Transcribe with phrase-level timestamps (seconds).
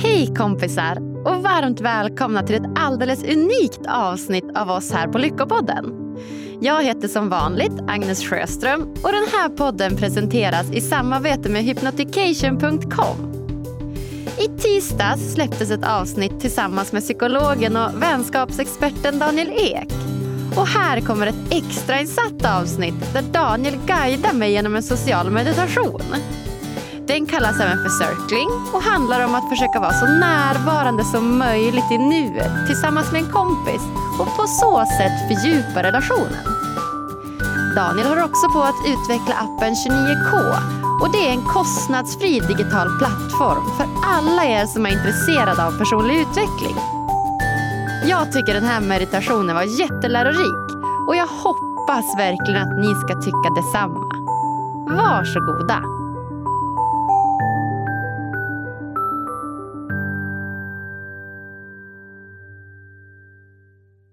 [0.00, 6.16] Hej kompisar och varmt välkomna till ett alldeles unikt avsnitt av oss här på Lyckopodden.
[6.60, 13.16] Jag heter som vanligt Agnes Sjöström och den här podden presenteras i samarbete med hypnotication.com.
[14.38, 19.92] I tisdags släpptes ett avsnitt tillsammans med psykologen och vänskapsexperten Daniel Ek.
[20.56, 26.02] Och här kommer ett extrainsatt avsnitt där Daniel guidar mig genom en social meditation.
[27.08, 31.90] Den kallas även för circling och handlar om att försöka vara så närvarande som möjligt
[31.90, 33.82] i nuet tillsammans med en kompis
[34.20, 36.44] och på så sätt fördjupa relationen.
[37.74, 40.32] Daniel håller också på att utveckla appen 29K
[41.02, 46.20] och det är en kostnadsfri digital plattform för alla er som är intresserade av personlig
[46.20, 46.76] utveckling.
[48.08, 53.50] Jag tycker den här meditationen var jättelärorik och jag hoppas verkligen att ni ska tycka
[53.56, 54.04] detsamma.
[54.86, 55.97] Varsågoda!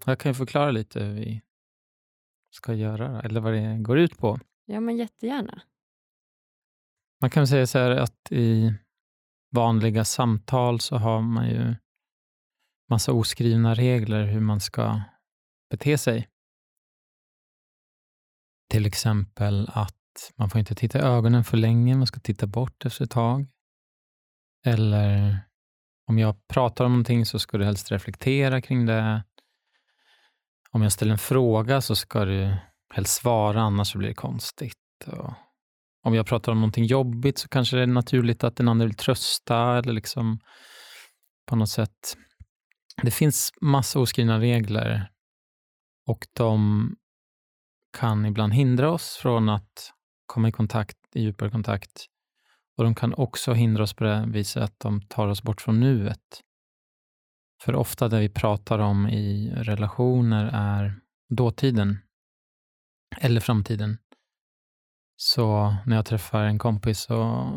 [0.05, 1.41] Jag kan ju förklara lite hur vi
[2.49, 4.39] ska göra, eller vad det går ut på.
[4.65, 5.61] Ja, men jättegärna.
[7.21, 8.73] Man kan säga så här att i
[9.51, 11.75] vanliga samtal så har man ju
[12.89, 15.01] massa oskrivna regler hur man ska
[15.69, 16.29] bete sig.
[18.69, 22.85] Till exempel att man får inte titta i ögonen för länge, man ska titta bort
[22.85, 23.47] efter ett tag.
[24.65, 25.39] Eller
[26.07, 29.23] om jag pratar om någonting så ska du helst reflektera kring det.
[30.75, 32.55] Om jag ställer en fråga så ska du
[32.93, 35.07] helst svara, annars så blir det konstigt.
[35.07, 35.33] Och
[36.03, 38.95] om jag pratar om någonting jobbigt så kanske det är naturligt att den andra vill
[38.95, 40.39] trösta eller liksom
[41.45, 42.17] på något sätt.
[43.01, 45.11] Det finns massa oskrivna regler
[46.07, 46.89] och de
[47.97, 49.91] kan ibland hindra oss från att
[50.25, 52.05] komma i kontakt, i djupare kontakt.
[52.77, 55.79] Och de kan också hindra oss på det viset att de tar oss bort från
[55.79, 56.41] nuet.
[57.65, 60.95] För ofta det vi pratar om i relationer är
[61.29, 61.97] dåtiden
[63.17, 63.97] eller framtiden.
[65.17, 67.47] Så när jag träffar en kompis så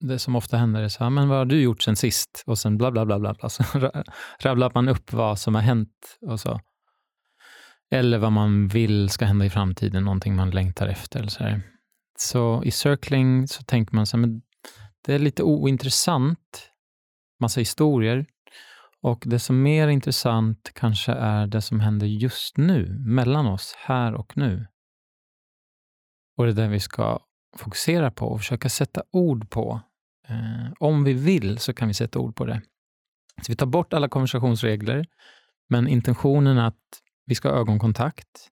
[0.00, 2.44] det som ofta händer är så här, men vad har du gjort sen sist?
[2.46, 3.48] Och sen bla bla bla bla, bla.
[3.48, 3.64] så
[4.40, 6.60] rabblar man upp vad som har hänt och så.
[7.90, 11.18] Eller vad man vill ska hända i framtiden, någonting man längtar efter.
[11.18, 11.60] Eller så, här.
[12.18, 14.42] så i circling så tänker man så här, men
[15.06, 16.70] det är lite ointressant,
[17.40, 18.26] massa historier.
[19.02, 23.74] Och det som är mer intressant kanske är det som händer just nu, mellan oss,
[23.78, 24.66] här och nu.
[26.36, 27.18] Och det är det vi ska
[27.56, 29.80] fokusera på och försöka sätta ord på.
[30.28, 32.62] Eh, om vi vill så kan vi sätta ord på det.
[33.42, 35.06] Så vi tar bort alla konversationsregler,
[35.68, 38.48] men intentionen är att vi ska ha ögonkontakt.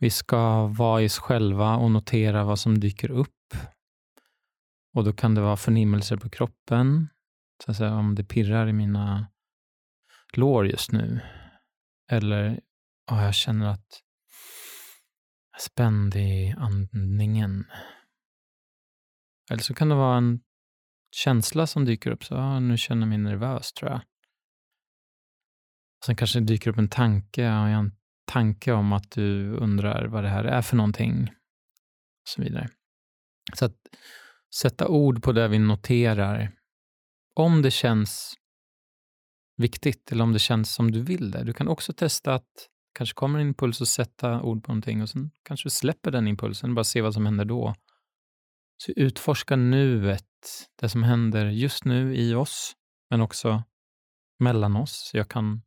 [0.00, 3.54] Vi ska vara i oss själva och notera vad som dyker upp.
[4.94, 7.08] Och då kan det vara förnimmelser på kroppen,
[7.64, 9.30] så att säga, om det pirrar i mina
[10.32, 11.20] lår just nu.
[12.10, 12.60] Eller
[13.06, 14.02] ja, jag känner att
[15.52, 17.64] jag är spänd i andningen.
[19.50, 20.40] Eller så kan det vara en
[21.16, 22.24] känsla som dyker upp.
[22.24, 24.00] Så ja, nu känner jag mig nervös, tror jag.
[26.06, 27.42] Sen kanske det dyker upp en tanke.
[27.42, 27.92] Ja, jag en
[28.24, 31.22] tanke om att du undrar vad det här är för någonting.
[32.22, 32.68] Och så vidare.
[33.54, 33.76] Så att
[34.60, 36.59] sätta ord på det vi noterar
[37.40, 38.34] om det känns
[39.56, 41.44] viktigt eller om det känns som du vill det.
[41.44, 45.08] Du kan också testa att kanske kommer en impuls och sätta ord på någonting och
[45.08, 47.74] sen kanske du släpper den impulsen och bara se vad som händer då.
[48.76, 52.76] Så utforska nuet, det som händer just nu i oss,
[53.10, 53.62] men också
[54.38, 55.10] mellan oss.
[55.14, 55.62] Jag kan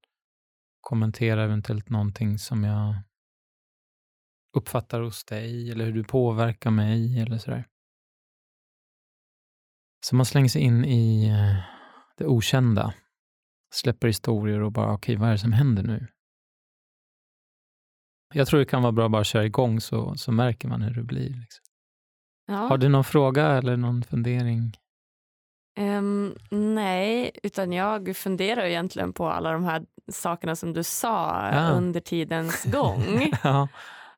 [0.81, 2.95] kommentera eventuellt någonting som jag
[4.57, 7.67] uppfattar hos dig eller hur du påverkar mig eller sådär.
[10.05, 11.63] Så man slänger sig in i eh,
[12.17, 12.93] det okända,
[13.73, 16.07] släpper historier och bara, okej, okay, vad är det som händer nu?
[18.33, 20.93] Jag tror det kan vara bra att bara köra igång så, så märker man hur
[20.93, 21.29] det blir.
[21.29, 21.63] Liksom.
[22.47, 22.53] Ja.
[22.53, 24.77] Har du någon fråga eller någon fundering?
[25.79, 31.69] Um, nej, utan jag funderar egentligen på alla de här sakerna som du sa ja.
[31.69, 33.31] under tidens gång.
[33.43, 33.67] ja.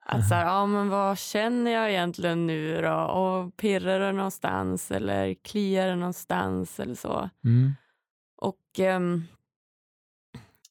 [0.08, 2.96] Att så här, ja men vad känner jag egentligen nu då?
[2.96, 7.30] Och pirrar det någonstans eller kliar det någonstans eller så?
[7.44, 7.76] Mm.
[8.42, 9.28] Och um,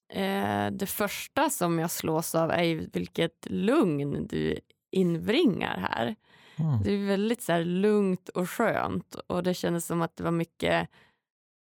[0.08, 4.58] eh, det första som jag slås av är vilket lugn du
[4.90, 6.14] inbringar här.
[6.56, 6.82] Mm.
[6.82, 10.30] Det är väldigt så här, lugnt och skönt och det kändes som att det var
[10.30, 10.88] mycket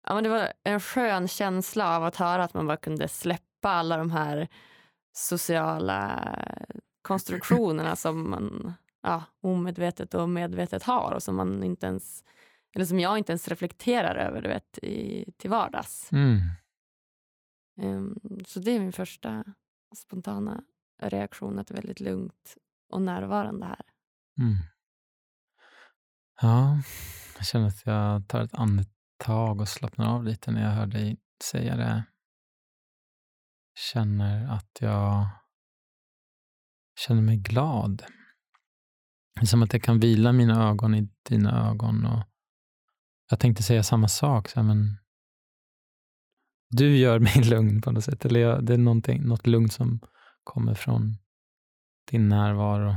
[0.06, 3.70] Ja, men det var en skön känsla av att höra att man bara kunde släppa
[3.70, 4.48] alla de här
[5.12, 6.28] sociala
[7.02, 12.24] konstruktionerna som man ja, omedvetet och medvetet har och som man inte ens
[12.74, 16.12] eller som jag inte ens reflekterar över du vet, i, till vardags.
[16.12, 16.40] Mm.
[17.80, 19.44] Um, så det är min första
[19.96, 20.64] spontana
[21.02, 22.56] reaktion, att det är väldigt lugnt
[22.88, 23.86] och närvarande här.
[24.38, 24.56] Mm.
[26.40, 26.82] Ja,
[27.36, 31.16] jag känner att jag tar ett andetag och slappnar av lite när jag hör dig
[31.44, 32.04] säga det.
[33.74, 35.26] Känner att jag
[36.94, 38.02] känner mig glad.
[39.34, 42.06] Det är som att jag kan vila mina ögon i dina ögon.
[42.06, 42.22] Och
[43.30, 44.98] jag tänkte säga samma sak, så här, men
[46.70, 48.24] du gör mig lugn på något sätt.
[48.24, 48.78] Eller jag, det är
[49.18, 50.00] något lugn som
[50.44, 51.16] kommer från
[52.10, 52.96] din närvaro.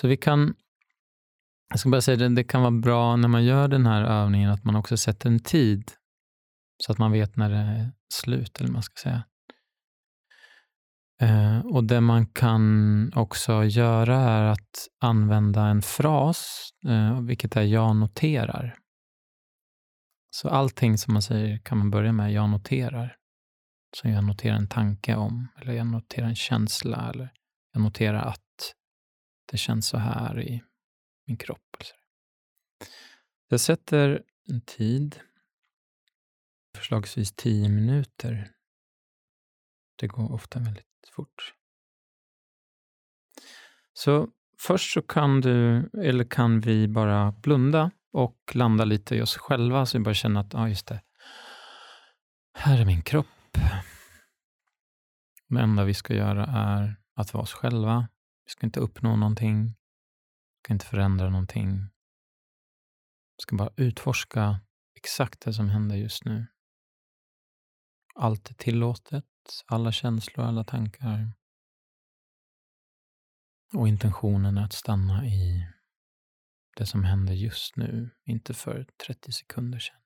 [0.00, 0.54] Så vi kan,
[1.68, 4.50] jag ska bara säga det, det kan vara bra när man gör den här övningen
[4.50, 5.92] att man också sätter en tid
[6.78, 9.24] så att man vet när det är slut, eller man ska säga.
[11.20, 17.62] Eh, och det man kan också göra är att använda en fras, eh, vilket är
[17.62, 18.78] jag noterar.
[20.30, 23.16] Så allting som man säger kan man börja med jag noterar.
[23.96, 27.32] Så jag noterar en tanke om, eller jag noterar en känsla, eller
[27.72, 28.74] jag noterar att
[29.50, 30.62] det känns så här i
[31.26, 31.76] min kropp.
[33.48, 35.20] Jag sätter en tid,
[36.76, 38.52] förslagsvis tio minuter.
[39.96, 41.54] Det går ofta väldigt fort.
[43.92, 49.36] Så först så kan du, eller kan vi bara blunda och landa lite i oss
[49.36, 51.00] själva, så vi bara känner att, ja just det,
[52.54, 53.26] här är min kropp.
[55.48, 58.08] Det enda vi ska göra är att vara oss själva.
[58.44, 59.64] Vi ska inte uppnå någonting.
[59.64, 61.78] Vi ska inte förändra någonting.
[63.36, 64.60] Vi ska bara utforska
[64.94, 66.46] exakt det som händer just nu.
[68.14, 69.24] Allt är tillåtet,
[69.66, 71.32] alla känslor, alla tankar.
[73.74, 75.68] Och intentionen är att stanna i
[76.76, 79.96] det som händer just nu, inte för 30 sekunder sedan.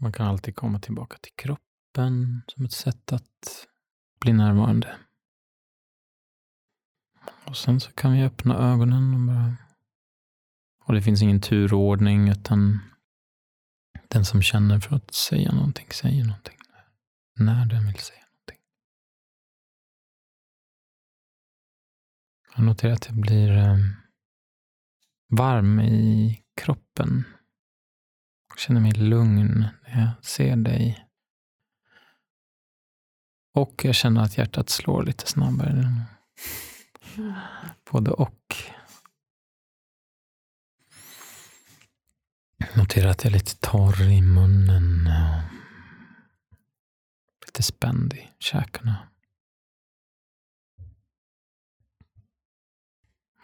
[0.00, 3.66] Man kan alltid komma tillbaka till kroppen som ett sätt att
[4.20, 4.96] bli närvarande.
[7.44, 9.56] Och sen så kan vi öppna ögonen och bara...
[10.84, 12.78] Och det finns ingen turordning utan
[14.08, 16.58] den som känner för att säga någonting säger någonting.
[17.34, 18.58] När den vill säga någonting.
[22.56, 23.94] Jag noterar att jag blir ehm,
[25.28, 27.24] varm i kroppen.
[28.48, 31.06] Jag känner mig lugn när jag ser dig.
[33.54, 36.04] Och jag känner att hjärtat slår lite snabbare.
[37.90, 38.56] Både och.
[42.76, 45.08] Notera att jag är lite torr i munnen.
[47.54, 49.08] Lite spänd i käkarna.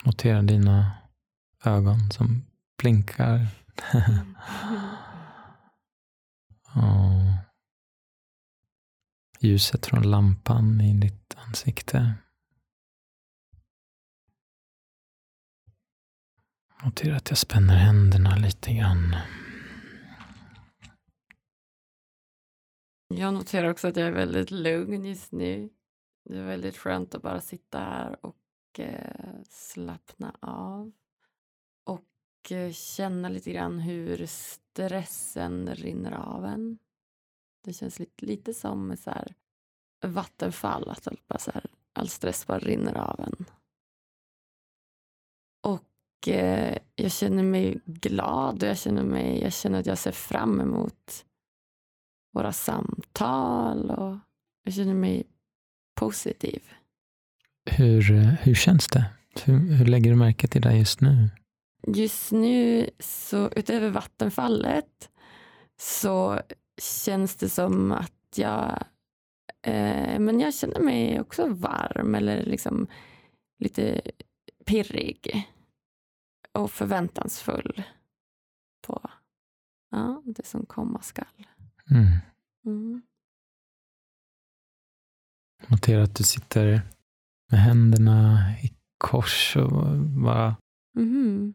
[0.05, 0.93] Notera dina
[1.65, 2.47] ögon som
[2.79, 3.47] blinkar.
[6.75, 7.21] Och
[9.41, 12.15] ljuset från lampan i ditt ansikte.
[16.85, 19.17] Notera att jag spänner händerna lite grann.
[23.15, 25.71] Jag noterar också att jag är väldigt lugn just nu.
[26.25, 30.93] Det är väldigt skönt att bara sitta här och eh, slappna av.
[31.85, 36.79] Och eh, känna lite grann hur stressen rinner av en.
[37.65, 39.35] Det känns lite, lite som så här
[40.07, 43.45] vattenfall, att bara så här, all stress bara rinner av en.
[45.61, 50.13] Och eh, jag känner mig glad och jag känner, mig, jag känner att jag ser
[50.13, 51.27] fram emot
[52.33, 54.19] våra samtal och
[54.65, 55.27] jag känner mig
[55.95, 56.63] positiv.
[57.71, 58.03] Hur,
[58.43, 59.05] hur känns det?
[59.45, 61.31] Hur, hur lägger du märke till det just nu?
[61.87, 65.11] Just nu, så utöver vattenfallet,
[65.81, 66.41] så
[67.05, 68.85] känns det som att jag
[69.63, 72.87] eh, men jag känner mig också varm eller liksom
[73.59, 74.01] lite
[74.67, 75.49] pirrig
[76.53, 77.83] och förväntansfull
[78.87, 79.11] på
[79.91, 81.47] ja, det som komma skall.
[81.91, 82.07] Mm.
[82.67, 83.03] Mm.
[85.67, 86.83] Notera att du sitter
[87.51, 90.57] med händerna i kors och bara...
[90.97, 91.55] Mm.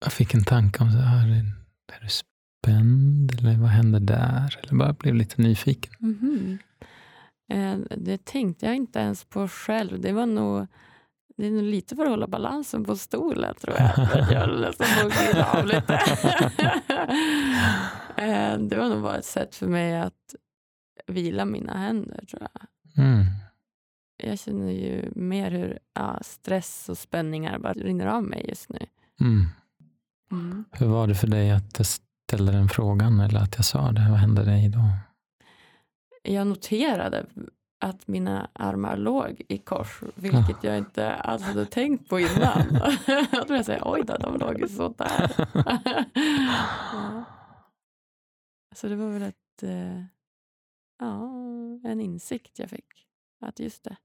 [0.00, 1.28] Jag fick en tanke om så här,
[1.92, 4.58] är du spänd eller vad händer där?
[4.62, 5.92] Eller bara blev lite nyfiken.
[6.00, 6.58] Mm.
[7.48, 10.00] Eh, det tänkte jag inte ens på själv.
[10.00, 10.66] Det var nog
[11.36, 14.32] det är nog lite för att hålla balansen på stolen tror jag.
[14.32, 14.86] Jag nästan
[15.54, 16.00] av lite.
[18.18, 20.34] Eh, det var nog bara ett sätt för mig att
[21.06, 22.66] vila mina händer tror jag.
[23.04, 23.24] Mm.
[24.16, 28.78] Jag känner ju mer hur ja, stress och spänningar bara rinner av mig just nu.
[29.20, 30.64] Mm.
[30.72, 34.06] Hur var det för dig att jag ställde den frågan eller att jag sa det?
[34.10, 34.84] Vad hände dig då?
[36.22, 37.26] Jag noterade
[37.78, 42.80] att mina armar låg i kors, vilket jag inte alls hade tänkt på innan.
[43.06, 45.32] jag tror jag säger, oj då, de låg ju sådär.
[46.92, 47.24] ja.
[48.74, 50.04] Så det var väl ett, eh,
[50.98, 51.30] ja,
[51.84, 53.08] en insikt jag fick.
[53.40, 53.96] Att just det,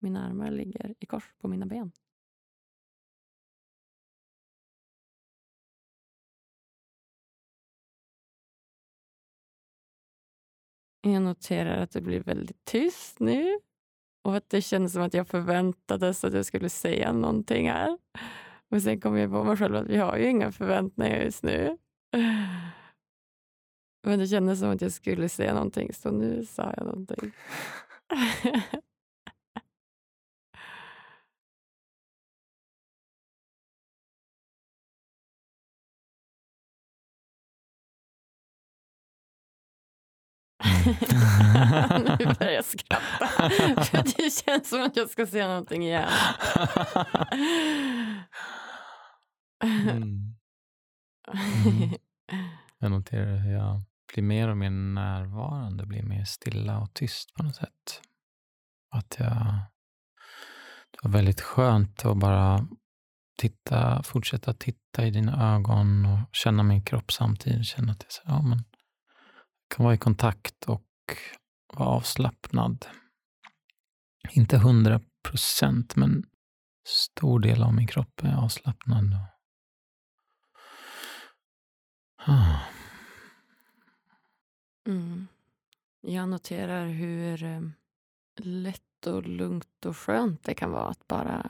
[0.00, 1.92] mina armar ligger i kors på mina ben.
[11.00, 13.58] Jag noterar att det blir väldigt tyst nu
[14.24, 17.98] och att det kändes som att jag förväntades att jag skulle säga någonting här.
[18.70, 21.78] Och sen kom jag på mig själv att vi har ju inga förväntningar just nu.
[24.06, 27.32] Men det kändes som att jag skulle säga någonting, så nu sa jag någonting.
[42.18, 43.26] nu börjar jag skratta.
[43.84, 46.08] För det känns som att jag ska säga någonting igen.
[49.64, 50.34] Mm.
[51.32, 51.94] Mm.
[52.78, 53.82] Jag noterar hur jag
[54.14, 58.02] blir mer och mer närvarande, blir mer stilla och tyst på något sätt.
[58.90, 59.36] Att jag,
[60.90, 62.68] det var väldigt skönt att bara
[63.38, 67.66] titta, fortsätta titta i dina ögon och känna min kropp samtidigt.
[67.66, 68.64] Känna att jag, ja, men,
[69.70, 71.16] kan vara i kontakt och
[71.74, 72.86] vara avslappnad.
[74.30, 76.24] Inte hundra procent, men
[76.88, 79.14] stor del av min kropp är avslappnad.
[82.26, 82.60] Ah.
[84.86, 85.28] Mm.
[86.00, 87.60] Jag noterar hur eh,
[88.36, 91.46] lätt och lugnt och skönt det kan vara att bara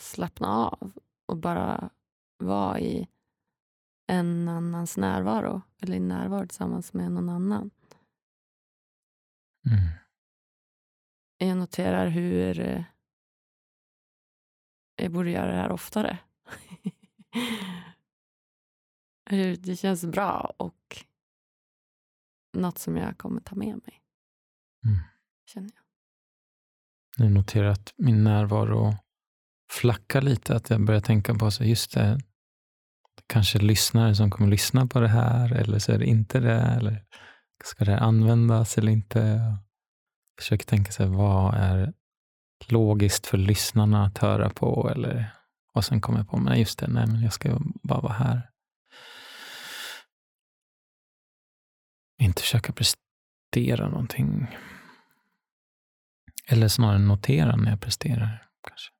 [0.00, 0.92] slappna av
[1.26, 1.90] och bara
[2.38, 3.08] vara i
[4.06, 7.70] en annans närvaro eller i närvaro tillsammans med någon annan.
[9.66, 9.88] Mm.
[11.38, 12.84] Jag noterar hur eh,
[14.96, 16.18] jag borde göra det här oftare.
[19.58, 21.04] det känns bra och
[22.52, 24.02] något som jag kommer ta med mig.
[24.84, 24.98] Mm.
[25.46, 25.82] Känner jag.
[27.26, 28.94] Jag noterar att min närvaro
[29.70, 30.56] flackar lite.
[30.56, 32.20] Att jag börjar tänka på, så just det,
[33.32, 36.60] kanske lyssnare som kommer lyssna på det här, eller så är det inte det.
[36.60, 37.04] Eller
[37.64, 39.18] ska det användas eller inte?
[39.18, 39.58] Jag
[40.38, 41.92] försöker tänka sig vad är
[42.68, 44.90] logiskt för lyssnarna att höra på?
[44.94, 45.34] Eller,
[45.74, 48.50] och sen kommer jag på, men just det, nej, men jag ska bara vara här.
[52.22, 54.56] Inte försöka prestera någonting.
[56.46, 58.48] Eller snarare notera när jag presterar.
[58.68, 58.92] Kanske.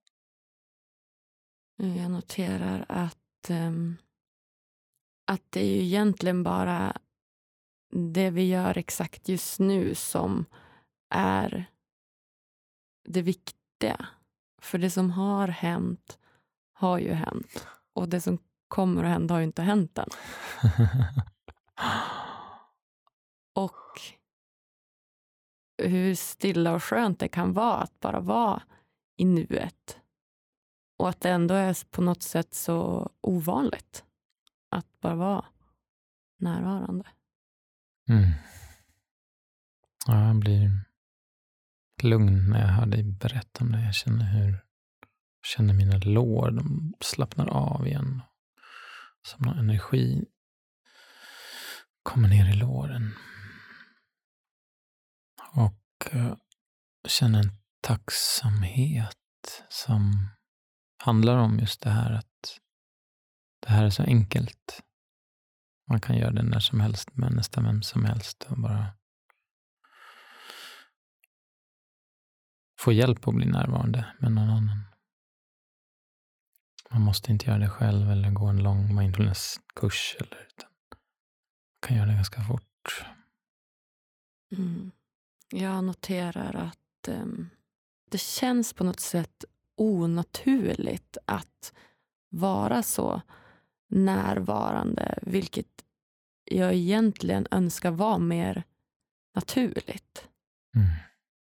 [2.01, 3.97] Jag noterar att, um,
[5.33, 6.97] att det är ju egentligen bara
[7.91, 10.45] det vi gör exakt just nu som
[11.15, 11.65] är
[13.09, 14.07] det viktiga.
[14.63, 16.19] För det som har hänt
[16.73, 17.67] har ju hänt.
[17.93, 20.09] Och det som kommer att hända har ju inte hänt än.
[23.55, 24.01] Och
[25.83, 28.63] hur stilla och skönt det kan vara att bara vara
[29.17, 30.01] i nuet.
[30.99, 34.05] Och att det ändå är på något sätt så ovanligt
[35.03, 35.45] bara vara
[36.39, 37.05] närvarande.
[38.09, 38.31] Mm.
[40.07, 40.71] Ja, jag blir
[42.03, 43.85] lugn när jag hör dig berätta om det.
[43.85, 44.51] Jag känner hur
[45.41, 48.23] jag känner mina lår, de slappnar av igen.
[49.23, 50.25] Som någon energi
[52.03, 53.15] kommer ner i låren.
[55.53, 56.35] Och uh,
[57.09, 59.17] känner en tacksamhet
[59.69, 60.29] som
[60.99, 62.61] handlar om just det här att
[63.61, 64.83] det här är så enkelt.
[65.89, 68.87] Man kan göra det när som helst med nästan vem som helst och bara
[72.81, 74.83] få hjälp att bli närvarande med någon annan.
[76.91, 80.17] Man måste inte göra det själv eller gå en lång mindfulnesskurs.
[80.21, 80.99] Eller, utan man
[81.89, 83.05] kan göra det ganska fort.
[84.57, 84.91] Mm.
[85.51, 87.51] Jag noterar att um,
[88.11, 89.45] det känns på något sätt
[89.77, 91.73] onaturligt att
[92.29, 93.23] vara så
[93.93, 95.85] närvarande, vilket
[96.45, 98.65] jag egentligen önskar vara mer
[99.35, 100.29] naturligt.
[100.77, 100.89] Mm.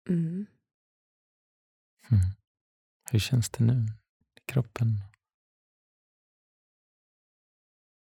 [0.09, 0.47] Mm.
[2.11, 2.23] Mm.
[3.11, 3.87] Hur känns det nu
[4.37, 4.89] i kroppen?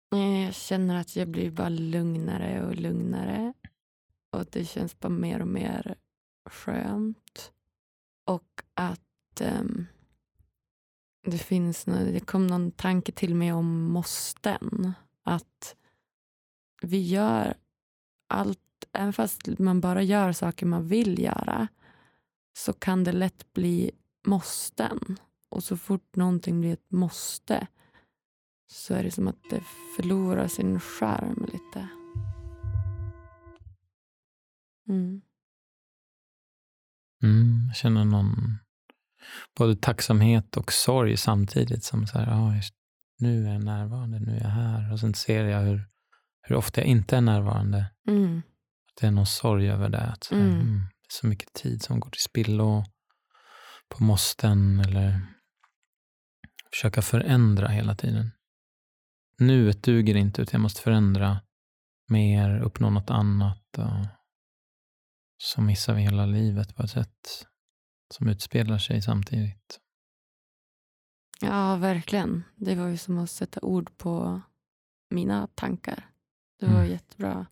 [0.09, 3.53] Jag känner att jag blir bara lugnare och lugnare.
[4.31, 5.95] Och det känns bara mer och mer
[6.45, 7.51] skönt.
[8.25, 9.87] Och att um,
[11.23, 14.93] det finns det kom någon tanke till mig om måsten.
[15.23, 15.75] att
[16.81, 17.53] vi gör
[18.29, 18.59] allt,
[18.93, 21.67] även fast man bara gör saker man vill göra
[22.57, 23.91] så kan det lätt bli
[24.27, 25.17] måsten.
[25.49, 27.67] Och så fort någonting blir ett måste
[28.71, 29.63] så är det som att det
[29.95, 31.87] förlorar sin charm lite.
[34.87, 35.21] Mm.
[37.23, 38.57] Mm, jag känner någon
[39.57, 41.83] både tacksamhet och sorg samtidigt.
[41.83, 42.61] Som så här, ah,
[43.19, 44.93] nu är jag närvarande, nu är jag här.
[44.93, 45.87] Och sen ser jag hur,
[46.41, 47.85] hur ofta jag inte är närvarande.
[48.07, 48.37] Mm.
[48.87, 50.01] Att det är någon sorg över det.
[50.01, 50.47] Att Mm.
[50.49, 52.83] mm, det är så mycket tid som går till spillo
[53.89, 55.21] på måsten eller
[56.71, 58.31] försöka förändra hela tiden.
[59.39, 61.41] Nuet duger inte, utan jag måste förändra
[62.09, 63.77] mer, uppnå något annat.
[63.77, 64.05] Och
[65.37, 67.47] så missar vi hela livet på ett sätt
[68.13, 69.79] som utspelar sig samtidigt.
[71.41, 72.43] Ja, verkligen.
[72.55, 74.41] Det var ju som att sätta ord på
[75.09, 76.09] mina tankar.
[76.59, 76.91] Det var Mm.
[76.91, 77.45] jättebra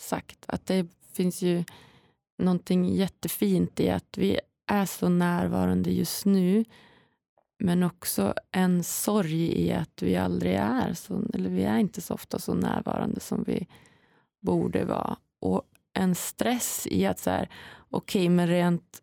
[0.00, 0.44] sagt.
[0.48, 1.64] Att det finns ju
[2.38, 6.64] någonting jättefint i att vi är så närvarande just nu.
[7.58, 12.14] Men också en sorg i att vi aldrig är så, eller vi är inte så
[12.14, 13.66] ofta så närvarande som vi
[14.40, 15.16] borde vara.
[15.38, 17.48] Och en stress i att så här,
[17.90, 19.02] okej, men rent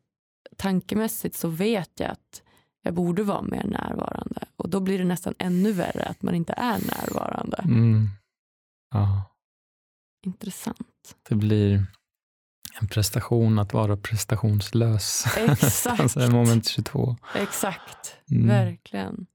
[0.58, 2.42] tankemässigt så vet jag att
[2.82, 4.46] jag borde vara mer närvarande.
[4.56, 7.58] Och då blir det nästan ännu värre att man inte är närvarande.
[7.58, 8.08] Mm.
[8.92, 9.24] Ja,
[10.26, 11.16] Intressant.
[11.30, 11.86] det blir
[12.82, 15.26] en prestation att vara prestationslös.
[15.38, 16.00] Exakt.
[16.02, 17.18] alltså moment 22.
[17.36, 18.48] Exakt, Mm.
[18.48, 19.26] verkligen.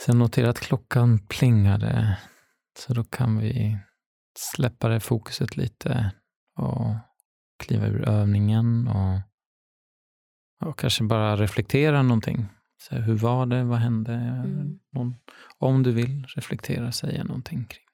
[0.00, 2.18] Så jag noterar att klockan plingade.
[2.78, 3.78] Så då kan vi
[4.38, 6.10] släppa det fokuset lite
[6.56, 6.94] och
[7.58, 9.20] kliva ur övningen och,
[10.60, 12.46] och kanske bara reflektera någonting.
[12.80, 13.64] Så här, hur var det?
[13.64, 14.12] Vad hände?
[14.12, 14.78] Mm.
[14.92, 15.14] Någon,
[15.58, 17.84] om du vill reflektera, säga någonting kring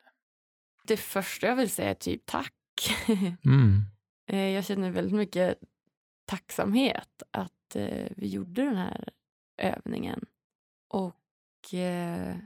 [0.86, 2.52] Det första jag vill säga är typ tack.
[3.06, 3.36] det.
[3.44, 3.82] Mm.
[4.26, 5.58] Eh, jag känner väldigt mycket
[6.26, 9.08] tacksamhet att eh, vi gjorde den här
[9.62, 10.24] övningen.
[10.88, 12.36] Och eh,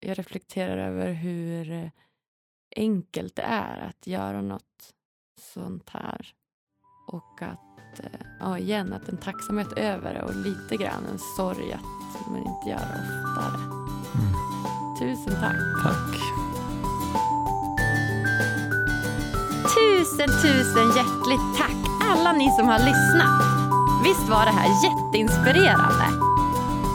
[0.00, 1.90] jag reflekterar över hur
[2.76, 4.94] enkelt det är att göra något
[5.40, 6.34] sånt här.
[7.06, 11.72] Och att, eh, ja igen, att en tacksamhet över det och lite grann en sorg
[11.72, 13.60] att man inte gör det oftare.
[13.64, 14.32] Mm.
[14.98, 15.56] Tusen tack.
[15.82, 16.16] Tack.
[19.76, 21.76] Tusen, tusen hjärtligt tack
[22.10, 23.42] alla ni som har lyssnat.
[24.04, 26.06] Visst var det här jätteinspirerande?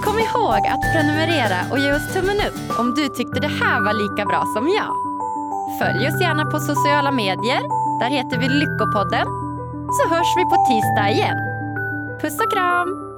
[0.04, 3.93] Kom ihåg att prenumerera och ge oss tummen upp om du tyckte det här var
[3.93, 4.93] lika bra som jag.
[5.80, 7.62] Följ oss gärna på sociala medier.
[8.00, 9.40] Där heter vi Lyckopodden.
[9.97, 11.38] Så hörs vi på tisdag igen.
[12.21, 13.11] Puss och kram!